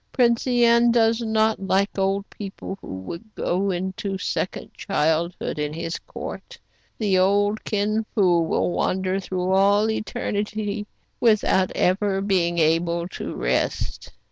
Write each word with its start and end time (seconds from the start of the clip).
Prince 0.13 0.47
len 0.47 0.91
does 0.91 1.21
not 1.21 1.59
like 1.59 1.95
old 1.99 2.27
people 2.31 2.75
who 2.81 3.01
would 3.01 3.35
go 3.35 3.69
into 3.69 4.17
second 4.17 4.73
childhood 4.73 5.59
in 5.59 5.73
his 5.73 5.99
court. 5.99 6.57
The 6.97 7.19
old 7.19 7.63
Kin 7.65 8.07
Fo 8.15 8.41
will 8.41 8.71
wander 8.71 9.19
through 9.19 9.51
all 9.51 9.91
eternity 9.91 10.87
without 11.19 11.71
ever 11.75 12.19
being 12.19 12.57
able 12.57 13.07
to 13.09 13.35
rest." 13.35 14.11